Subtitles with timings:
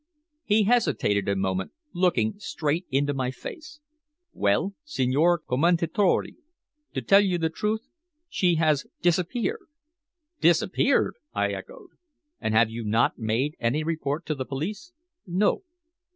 [0.43, 3.79] He hesitated a moment, looking straight into my face.
[4.33, 6.37] "Well, Signor Commendatore,
[6.95, 7.87] to tell the truth,
[8.27, 9.61] she has disappeared."
[10.39, 11.89] "Disappeared!" I echoed.
[12.39, 14.91] "And have you not made any report to the police?"
[15.27, 15.61] "No."